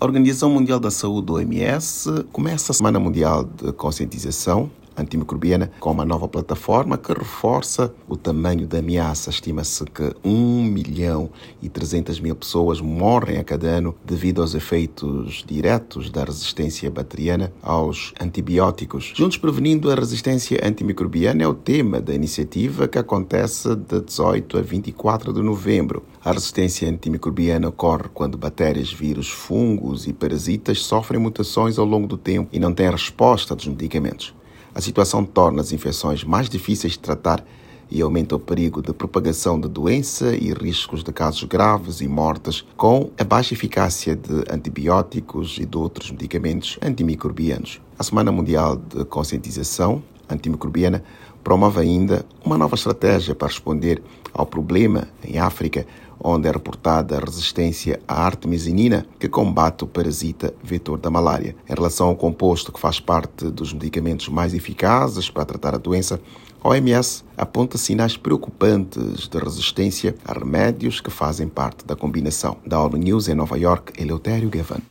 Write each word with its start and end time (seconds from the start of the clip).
A 0.00 0.04
Organização 0.04 0.48
Mundial 0.48 0.78
da 0.78 0.92
Saúde, 0.92 1.32
OMS, 1.32 2.08
começa 2.30 2.70
a 2.70 2.74
Semana 2.74 3.00
Mundial 3.00 3.42
de 3.42 3.72
Conscientização 3.72 4.70
antimicrobiana 4.98 5.70
com 5.80 5.90
uma 5.90 6.04
nova 6.04 6.28
plataforma 6.28 6.98
que 6.98 7.12
reforça 7.12 7.92
o 8.08 8.16
tamanho 8.16 8.66
da 8.66 8.78
ameaça. 8.78 9.30
Estima-se 9.30 9.84
que 9.84 10.14
1 10.24 10.64
milhão 10.64 11.30
e 11.62 11.68
300 11.68 12.20
mil 12.20 12.34
pessoas 12.34 12.80
morrem 12.80 13.38
a 13.38 13.44
cada 13.44 13.66
ano 13.68 13.94
devido 14.04 14.42
aos 14.42 14.54
efeitos 14.54 15.44
diretos 15.46 16.10
da 16.10 16.24
resistência 16.24 16.90
bacteriana 16.90 17.52
aos 17.62 18.12
antibióticos. 18.20 19.12
Juntos 19.14 19.38
prevenindo 19.38 19.90
a 19.90 19.94
resistência 19.94 20.60
antimicrobiana 20.62 21.42
é 21.42 21.46
o 21.46 21.54
tema 21.54 22.00
da 22.00 22.14
iniciativa 22.14 22.88
que 22.88 22.98
acontece 22.98 23.74
de 23.74 24.00
18 24.00 24.58
a 24.58 24.62
24 24.62 25.32
de 25.32 25.42
novembro. 25.42 26.02
A 26.24 26.32
resistência 26.32 26.88
antimicrobiana 26.88 27.68
ocorre 27.68 28.08
quando 28.12 28.36
bactérias, 28.36 28.92
vírus, 28.92 29.28
fungos 29.28 30.06
e 30.06 30.12
parasitas 30.12 30.82
sofrem 30.82 31.20
mutações 31.20 31.78
ao 31.78 31.86
longo 31.86 32.06
do 32.06 32.16
tempo 32.16 32.48
e 32.52 32.58
não 32.58 32.72
têm 32.72 32.90
resposta 32.90 33.54
dos 33.54 33.66
medicamentos. 33.66 34.34
A 34.78 34.80
situação 34.80 35.24
torna 35.24 35.60
as 35.60 35.72
infecções 35.72 36.22
mais 36.22 36.48
difíceis 36.48 36.92
de 36.92 37.00
tratar 37.00 37.44
e 37.90 38.00
aumenta 38.00 38.36
o 38.36 38.38
perigo 38.38 38.80
de 38.80 38.92
propagação 38.92 39.60
de 39.60 39.66
doença 39.66 40.36
e 40.36 40.52
riscos 40.52 41.02
de 41.02 41.12
casos 41.12 41.42
graves 41.42 42.00
e 42.00 42.06
mortes, 42.06 42.64
com 42.76 43.10
a 43.18 43.24
baixa 43.24 43.54
eficácia 43.54 44.14
de 44.14 44.44
antibióticos 44.48 45.58
e 45.58 45.66
de 45.66 45.76
outros 45.76 46.12
medicamentos 46.12 46.78
antimicrobianos. 46.80 47.80
A 47.98 48.04
Semana 48.04 48.30
Mundial 48.30 48.76
de 48.76 49.04
Conscientização 49.06 50.00
Antimicrobiana 50.28 51.02
promove 51.42 51.80
ainda 51.80 52.24
uma 52.44 52.58
nova 52.58 52.74
estratégia 52.74 53.34
para 53.34 53.48
responder 53.48 54.02
ao 54.34 54.44
problema 54.44 55.08
em 55.24 55.38
África, 55.38 55.86
onde 56.20 56.48
é 56.48 56.50
reportada 56.50 57.16
a 57.16 57.20
resistência 57.20 58.00
à 58.06 58.24
artemisinina, 58.24 59.06
que 59.18 59.28
combate 59.28 59.84
o 59.84 59.86
parasita 59.86 60.52
vetor 60.62 60.98
da 60.98 61.10
malária. 61.10 61.54
Em 61.68 61.74
relação 61.74 62.08
ao 62.08 62.16
composto 62.16 62.72
que 62.72 62.80
faz 62.80 62.98
parte 62.98 63.46
dos 63.50 63.72
medicamentos 63.72 64.28
mais 64.28 64.52
eficazes 64.52 65.30
para 65.30 65.44
tratar 65.44 65.74
a 65.74 65.78
doença, 65.78 66.20
a 66.60 66.68
OMS 66.68 67.24
aponta 67.36 67.78
sinais 67.78 68.16
preocupantes 68.16 69.28
de 69.28 69.38
resistência 69.38 70.14
a 70.24 70.32
remédios 70.32 71.00
que 71.00 71.10
fazem 71.10 71.46
parte 71.46 71.86
da 71.86 71.94
combinação. 71.94 72.56
Da 72.66 72.80
ONU 72.82 72.96
News 72.96 73.28
em 73.28 73.34
Nova 73.34 73.56
York, 73.56 73.92
Eleutério 74.00 74.50
Gavan. 74.50 74.82